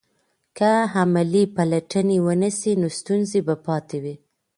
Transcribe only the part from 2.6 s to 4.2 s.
نو ستونزې به پاتې وي.